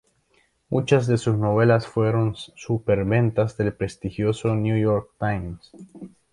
Muchas 0.69 1.05
de 1.05 1.19
sus 1.19 1.37
novelas 1.37 1.85
fueron 1.85 2.33
superventas 2.35 3.55
del 3.57 3.71
prestigioso 3.71 4.55
New 4.55 4.75
York 4.75 5.11
Times. 5.19 5.71